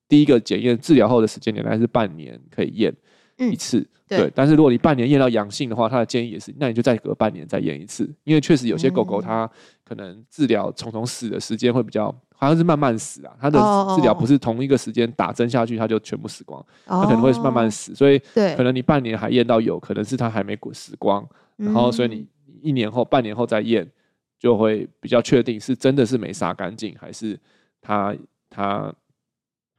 [0.07, 2.95] 第一个检验治疗后的时间点大概是半年可以验
[3.37, 3.85] 一次。
[4.07, 9.49] 对，但是如果你半年验到阳性的话，他的建议也是，那你就再隔半年再验一次，因为确实有些狗狗它
[9.83, 12.13] 可能治疗虫虫死的时间会比较。
[12.37, 13.57] 好像是慢慢死啊，它的
[13.95, 22.27] 治疗不是同一个时间打针下去，它就全部死光，它可能会是慢慢死，所以可能你半年还验到有，可能是它还没死光，然后所以你
[22.61, 23.89] 一年后、半年后再验，
[24.37, 27.39] 就会比较确定是真的是没杀干净，还是
[27.81, 28.13] 它
[28.49, 28.93] 它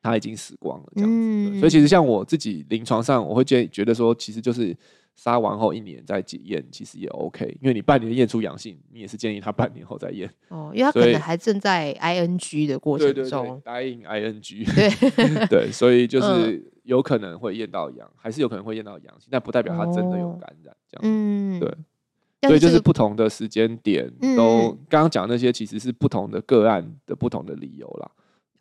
[0.06, 1.60] 它已经死光了这样子。
[1.60, 4.76] 所以其实像我自己临床上，我会觉觉得说，其实就是。
[5.18, 10.30] 杀完后一年再检验，其实也 OK，因为你半年验出阳性，你也是建议他半年后再验。
[10.48, 14.66] 哦，因为他可能还正在 ING 的过程中，dying ING。
[15.16, 20.76] 对对，所以就是有可能会验到阳，还是有可能会验到阳性，但不代表他真的有感染。
[20.86, 21.74] 这样，嗯，对。
[22.42, 28.10] 所以就是不同的时间点，都刚刚讲那些其实是不同的个案的不同的理由啦。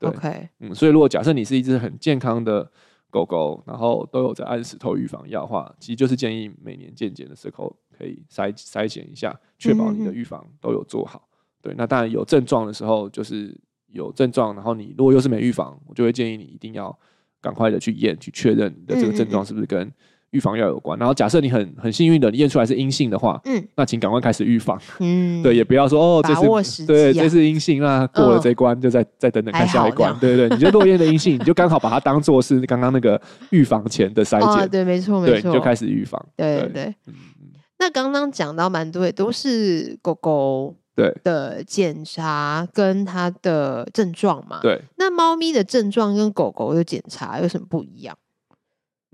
[0.09, 2.71] OK，嗯，所以如果假设你是一只很健康的。
[3.11, 11.25] 狗狗，然后都有在按时投预防药的话，其实就是建议每年健检的时候可以筛筛检一下，确保你的预防都有做好。
[11.61, 16.93] 对，那当然有症状的时候，就是有症状，然后你如果又是没预防，我就会建议你一定要
[17.39, 19.89] 赶快的去验，去确认你的这个症状是不是跟。
[20.35, 33.19] 预防药有关，然后假设你很很幸运的，你验出来是阴性的话，嗯，那请赶快开始预防，嗯，对，也不要说哦，这是、啊、对，这是阴性，那过了这一关就再再等等看下一关，对对对，你就落验的阴性， 你就刚好把它当做是刚刚那个
[33.51, 36.95] 预防前的筛检、哦，对，没错没错，对，就开始预防，对对对。
[37.07, 37.13] 嗯、
[37.79, 44.81] 那刚刚讲到蛮多，都是狗狗对的检查跟它的症状嘛，对。
[44.97, 48.15] 那猫咪的症状跟狗狗的检查有什么不一样？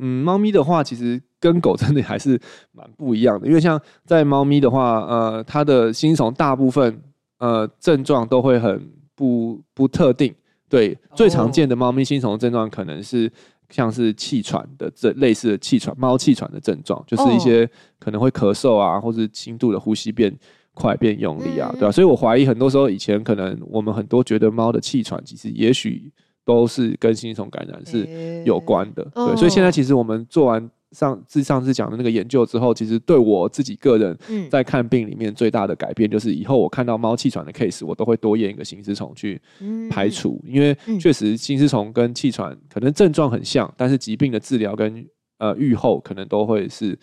[0.03, 2.39] 嗯，猫咪的话，其实跟狗真的还是
[2.71, 6.99] 蛮不一样的，因为像在猫咪的话，呃，它的新丝虫大部分
[7.37, 10.33] 呃症状都会很不不特定。
[10.67, 13.31] 对，最常见的猫咪新丝虫症状可能是
[13.69, 20.35] 像是气喘的这类似的气喘，猫气喘的症状，就是一些可能会咳嗽啊，或者轻度的呼吸变
[20.73, 21.91] 快变用力啊，对吧？
[21.91, 26.11] 所以我怀疑很多时候以前可能我们很多觉得猫的气喘，其实也许。
[26.43, 34.17] 都是跟新丝虫感染是有关的，欸、对，所以现在其实我们做完上自上次讲的那个研究之后，其实对我自己个人
[34.49, 39.41] 在看病里面最大的改变，就是以后我看到猫气喘的 case，我都会多验一个新丝虫去
[39.89, 45.05] 排除，因为确实新丝虫跟气喘可能症状很像，但是疾病的治疗跟
[45.37, 46.97] 呃预后可能都会是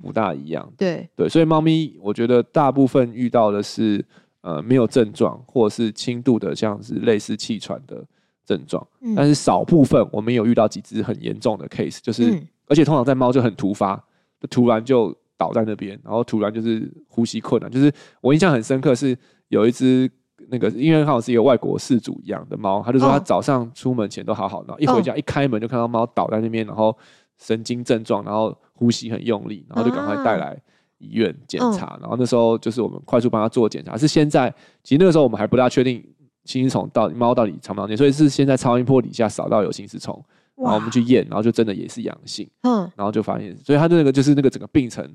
[0.00, 1.08] 不大一样，对。
[1.16, 4.04] 对，所以猫咪我觉得大部分遇到的是
[4.42, 8.04] 呃没有症状或者是轻度的，像是类似气喘的。
[8.44, 8.84] 症状，
[9.16, 13.96] 但是少部分我们有遇到几只很严重的 case，就是、嗯、而且通常在猫就很突发，
[14.40, 17.70] 就突然就倒在那边，然后突然就是呼吸困难。
[17.70, 19.16] 就是我印象很深刻，是
[19.48, 20.10] 有一只
[20.48, 26.96] 那个，因为刚好是一个外国饲主养的猫，他就说他早上出门前都好好，然后一回家一开门就看到猫倒在那边，然后
[27.38, 30.60] 神经症状，然后呼吸很用力，然后就赶快带来
[30.98, 31.96] 医院检查。
[32.00, 34.52] 然后那时候就是我们快速帮他做检查，是现在
[34.82, 36.04] 其实那个时候我们还不大确定。
[36.44, 37.96] 新丝虫到底猫到底常不常见？
[37.96, 40.20] 所以是先在超音波底下扫到有新丝虫，
[40.56, 42.48] 然后我们去验，然后就真的也是阳性。
[42.62, 45.08] 嗯，然后就发现，所以它的那个就是那个整个病程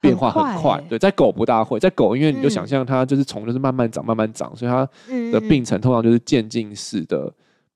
[0.00, 0.52] 变化很快。
[0.54, 4.88] 很快欸、对，在狗不大会，在狗因为你就想象它就是虫就是慢慢长慢慢长，所以它
[5.30, 7.30] 的病程通常就是渐进式的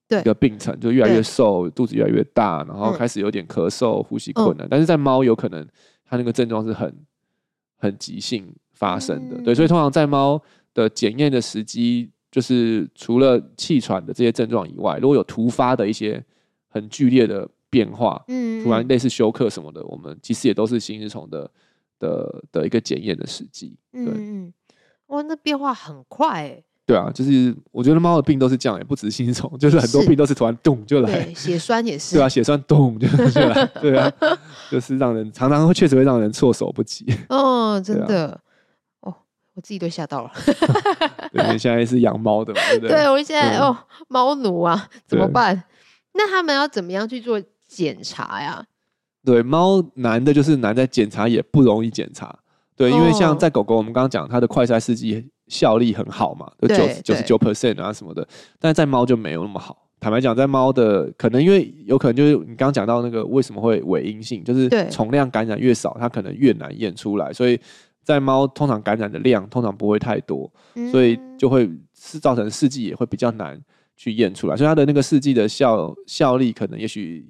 [0.09, 4.67] 一个病程，就越来越瘦，肚子越来越大，然后开始有点咳嗽、呼吸困难。
[4.71, 5.67] 但是在猫有可能
[6.09, 6.93] 它那个症状是很
[7.77, 9.37] 很急性发生的。
[9.43, 10.41] 对，所以通常在猫
[10.73, 12.11] 的检验的时机。
[12.37, 16.23] 就是除了气喘的这些症状以外，如果有突发的一些
[16.69, 21.51] 很剧烈的变化，嗯，突然类似休克什么的，我们其实也都是新丝虫的
[21.99, 23.75] 的的一个检验的时机。
[23.91, 24.53] 对，嗯，
[25.07, 26.63] 哇，那变化很快哎。
[26.85, 31.33] 对啊，就是我觉得猫的病都是这样，也不止新丝虫，就是很多病都是突然咚就来。
[31.33, 32.17] 血栓也是。
[32.17, 33.65] 对啊，血栓咚就就来。
[33.81, 34.13] 对啊，
[34.71, 37.07] 就是让人常常会确实会让人措手不及。
[37.31, 38.39] 哦，真的。
[39.57, 40.31] 我自己都吓到了。
[41.33, 42.91] 对，因为现在是养猫的嘛，对不对？
[42.97, 43.75] 对，我现在哦，
[44.09, 45.65] 猫奴啊，怎么办？
[46.13, 48.63] 那他们要怎么样去做检查呀？
[49.25, 52.39] 对，猫难的就是难在检查也不容易检查。
[52.77, 58.29] 对，因为像在狗狗，我们刚刚讲它的快筛试剂效力很好嘛，就九九十九 percent 啊什么的，
[58.61, 59.85] 但是在猫就没有那么好。
[59.99, 67.33] 坦白讲，在猫的可能因为有可能就是你刚刚讲到那个为什么会伪阴性，就是虫量感染越少，它可能越难验出来。
[67.33, 67.59] 所以
[68.07, 70.51] 在猫通常感染的量通常不会太多，
[70.93, 73.61] 所以就会是造成试剂也会比较难
[73.97, 74.57] 去验出来。
[74.57, 77.27] 所以它的那个试剂的效效力可能也许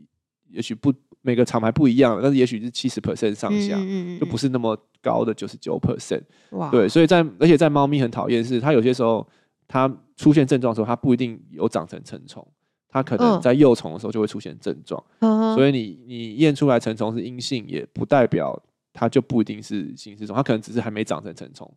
[0.50, 0.92] 也许不。
[1.22, 6.22] 每个厂牌不一样，但是也许是七十 percent 上下，嗯嗯嗯，就不是那么高的九十九 percent。
[6.50, 9.26] 哇，对，所以在而且在猫咪很讨厌是，它有些时候
[9.66, 12.46] 它出现症状的时候，它不一定有长成成虫，
[12.88, 15.02] 它可能在幼虫的时候就会出现症状。
[15.18, 18.56] 嗯，所以你你验出来成虫是阴性，也不代表
[18.96, 21.72] 它就不一定是心丝虫，它可能只是还没长成成虫，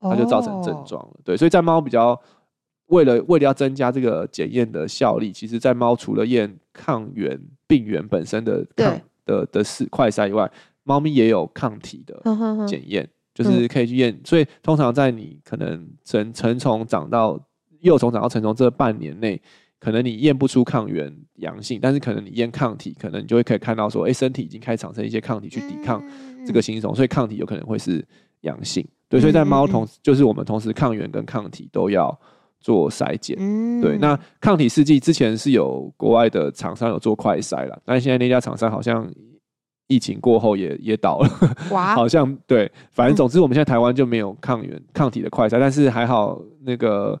[0.00, 1.20] 它就造成症状了。
[1.24, 2.20] 对，所以在猫比较。
[2.88, 10.50] 为了为了要增加这个检验的效力，其实，在猫除了验抗原病原本身的抗的的是快筛以外，
[10.84, 12.18] 猫咪也有抗体的
[12.66, 14.18] 检验，就是可以去验。
[14.24, 17.38] 所以，通常在你可能成成虫长到
[17.80, 19.38] 幼虫长到成虫这半年内，
[19.78, 26.02] 可能你验不出抗原阳性，但是可能你验抗体，可能你就会可以看到说，哎，身体已经开始产生一些抗体去抵抗
[26.46, 28.06] 这个新手，所以抗体有可能会是
[28.42, 28.86] 阳性。
[29.08, 32.18] 对，所以在猫同就是我们同时抗原跟抗体都要。
[32.60, 39.08] 做筛检，嗯、对，那抗体试剂之前是有国外的厂商有做快筛了，但现在那家厂商好像
[39.86, 41.30] 疫情过后也也倒了，
[41.70, 47.16] 哇， 好像对，反正总之我们现在台湾就没有抗原抗体的快筛，但是还好那个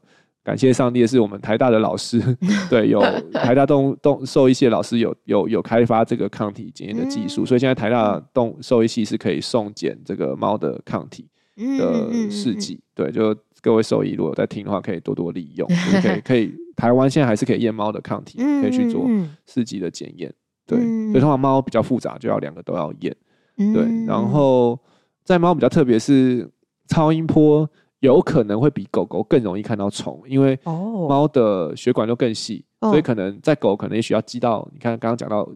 [0.48, 2.18] 感谢上帝的是我们台大的老师，
[2.70, 2.98] 对，有
[3.34, 11.28] 台大动动兽医系的老师有有有开发这个抗体检验的技术，嗯、所以现在台大动兽医系是可以送检这个猫的抗体
[11.76, 13.36] 的试剂，对，就。
[13.60, 15.68] 各位兽医如果在听的话，可以多多利用。
[16.00, 19.04] 可以可以，台湾现在还是可以验猫的抗体，可以去做
[19.46, 20.32] 试剂的检验。
[20.64, 20.78] 对，
[21.10, 23.14] 所以通常猫比较复杂，就要两个都要验。
[23.56, 24.78] 对，然后
[25.24, 26.48] 在猫比较特别，是
[26.86, 27.68] 超音波
[28.00, 35.48] 有可能会比狗狗更容易看到虫，因为猫的血管都更细，所以可能在狗可能也需要积到，你看刚刚讲到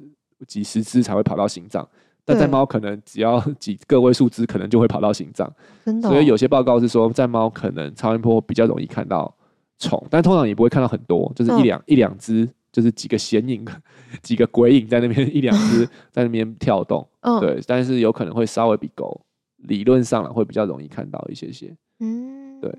[0.46, 1.88] 几十只才会跑到心脏。
[2.24, 5.52] 但在猫可能只要几个位数只，可能就会跑到心脏。
[5.84, 9.34] 真的，所以有些报告是说，在猫可能超音波比较容易看到
[9.78, 13.66] 虫，但通常也不会看到很多，就是一两一两只，就是几个显影、
[14.22, 17.04] 几个鬼影在那边， 一两只 在那边跳动。
[17.40, 19.20] 对，但是有可能会稍微比狗
[19.56, 21.74] 理论上来会比较容易看到一些些。
[22.02, 22.70] 嗯，对，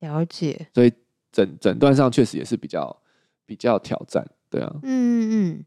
[0.00, 0.68] 了解。
[0.74, 0.92] 所以
[1.32, 3.02] 诊诊断上确实也是比较
[3.46, 4.24] 比较挑战。
[4.50, 5.64] 对啊，嗯嗯。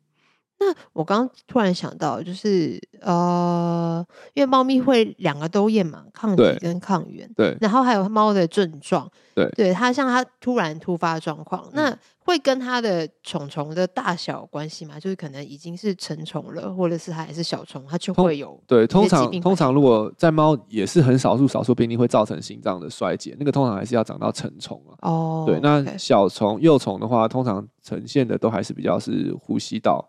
[0.61, 14.99] 那我刚刚突然想到，就是呃，因为猫咪会两个都验嘛，抗体跟抗原，对，然后还有猫的症状，对，对，它像它突然突发状况，嗯、那会跟它的虫虫的大小有关系吗？
[14.99, 18.85] 就是可能已经是成虫了，或者是它还是小虫，它就会有对。
[18.85, 24.95] 通常通常如果在猫也是很少数少数病例会造成心脏的衰竭，那个通常还是要长到成虫了。
[25.01, 30.07] 哦，对，那小虫幼虫的话，通常呈现的都还是比较是呼吸道。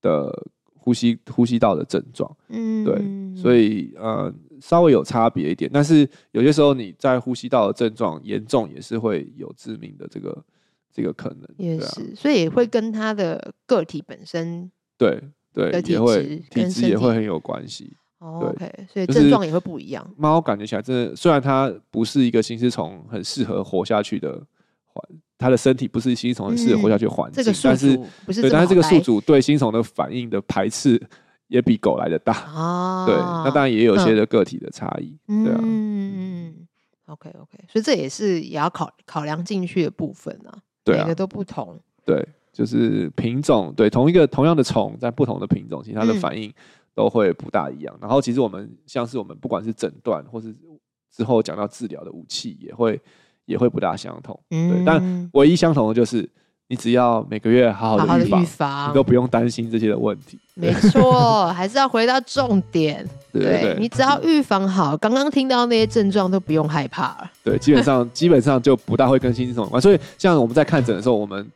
[0.00, 0.30] 的
[0.74, 10.44] 呼吸呼吸道的症状，嗯，对，所以呃稍微有差别一点，但是有些时候你在呼吸道的症状严重，也是会有致命的这个
[10.92, 20.08] 这个可能，也是，啊、所以也会跟他的个体本身对对也会体质也会很有关系，哦、对所以症状也会不一样。
[20.16, 24.42] 猫感觉起来真的，虽然它不是一个心丝虫很适合活下去的
[24.86, 25.04] 环。
[25.38, 27.96] 它的身体不是新虫很适合活下去的环境，但是
[28.42, 31.00] 对，但是这个宿主对新虫的反应的排斥
[31.46, 33.06] 也比狗来的大啊。
[33.06, 35.60] 对，那当然也有些的个体的差异，对啊。
[35.62, 36.66] 嗯
[37.06, 40.58] ，OK OK，所以这也是也要考考量进去的部分啊。
[40.82, 41.80] 对，每个都不同。
[42.04, 46.52] 对，就是品种，对，同一个同样的虫，在不同的品种，其实它的反应
[46.96, 47.96] 都会不大一样。
[48.00, 50.52] 然后，其实我们像是我们不管是诊断，或是
[51.12, 53.00] 之后讲到治疗的武器，也会。
[53.48, 56.28] 也会不大相同，嗯、对，但唯一相同的就是
[56.68, 60.38] 你只要每个月好好的预防，防你都不用担心这些的问题。
[60.52, 67.30] 没错，还是要回到重点， 对，对，对，你只要预防好，刚刚听到那些症状都不用害怕了。
[67.42, 69.80] 对，基本上基本上就不大会跟心丝虫有关。
[69.80, 71.46] 所以像我们在看诊的时候，我们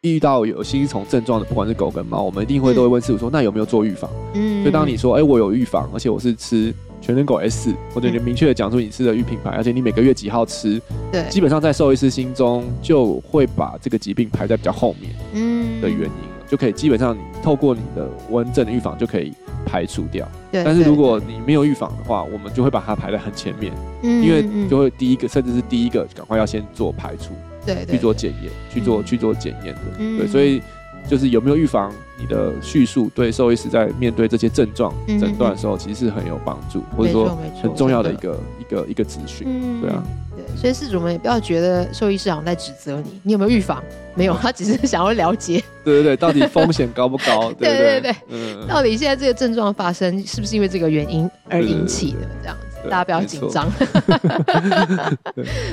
[0.00, 4.10] 遇到有心丝虫症状的，不管是狗跟猫，我们一定会都会问师傅说，嗯、那有没有做预防？
[4.34, 6.74] 嗯，所以当你说，哎、欸，我有预防，而且我是吃。
[7.00, 10.80] 全能狗 S，或者你明确的讲出你吃的预品牌，而且你每个月几号吃，
[11.12, 16.36] 对，基本上在兽医师心中就会把这个疾病排在比较后面，嗯，的原因了。
[16.48, 19.32] 就可以基本上你透过你的温症的预防就可以
[19.64, 20.28] 排除掉。
[20.52, 20.62] 对。
[20.62, 23.72] 但是如果你没有预防的话，我们就会把它排在很前面，
[24.02, 27.34] 嗯，因为就会第一个甚至是第一个赶快要先做排除，
[27.66, 29.80] 对，去做检验，去做去做检验的，
[30.18, 30.62] 对，所以。
[31.08, 31.92] 就是有没有预防？
[32.18, 39.80] 你的叙述对兽医师在面对这些症状诊断的时候，其实是很有帮助，或者说很重要的一个一个一个资讯。
[39.80, 40.02] 对啊，
[40.34, 43.82] 对，所以事主们也不要觉得兽医师好像在指责你，你有没有预防？
[44.14, 45.62] 没有， 他只是想要了解。
[45.84, 47.52] 对对对，到底风险高不高？
[47.60, 52.20] 对对对，嗯，到底现在这个症状发生是不是因为这个原因而引起的？
[52.42, 52.75] 这样子。
[52.90, 53.70] 大家不要紧张，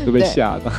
[0.05, 0.71] 都 被吓到。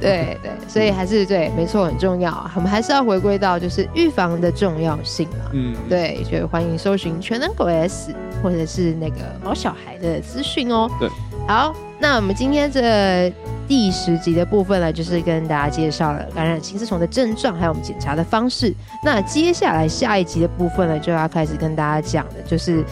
[0.00, 2.50] 对对，所以还是对，没错，很重要。
[2.54, 5.50] 我们还是要回归到就是预防的重要性啊。
[5.52, 10.90] 嗯，对，所以欢迎搜寻全能狗 S 或者是那个毛小孩的资讯哦。
[10.98, 11.08] 对，
[11.46, 13.32] 好，那我们今天这
[13.66, 18.74] 第十集的部分呢，就是跟大家介绍了感染心丝虫的症状，还有我们检查的方式。
[19.02, 22.84] 那接下来下一集的部分呢，就要开始跟大家讲的就是。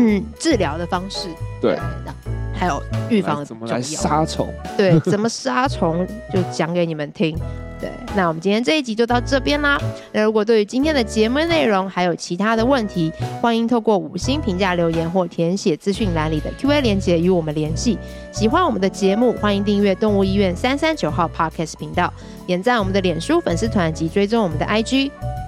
[0.00, 1.26] 嗯，治疗的方式
[1.60, 1.78] 对，
[2.54, 7.36] 还有预防怎么来杀虫，对，怎么杀虫就讲给你们听。
[7.80, 9.78] 对，那我们今天这一集就到这边啦。
[10.10, 17.96] 那如果对于今天的节目内容还有其他的问题，欢迎透过五星评价留言或填写资讯栏里的 Q&A 连接与我们联系。
[18.32, 22.12] 喜欢我们的节目，欢迎订阅动物医院三三九号 Podcast 频道，
[22.48, 25.12] 点赞我们的脸书粉丝团及追踪我们的 IG。